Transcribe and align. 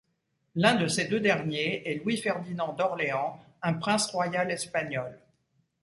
L'un 0.55 0.73
de 0.77 0.87
ces 0.87 1.05
deux 1.05 1.19
derniers 1.19 1.87
est 1.87 1.93
Louis-Ferdinand 1.99 2.73
d'Orléans, 2.73 3.39
un 3.61 3.73
prince 3.75 4.07
royal 4.09 4.49
espagnol. 4.49 5.15